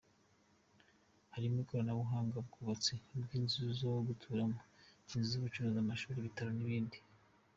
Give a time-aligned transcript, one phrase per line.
[1.33, 4.59] Harimo ikoranabuhanga, ubwubatsi bw’inzu zo guturamo,
[5.03, 6.97] inzu z’ubucuruzi, amashuri, ibitaro n’ibindi.